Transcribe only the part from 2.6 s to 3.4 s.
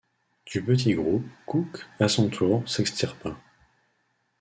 s'extirpa.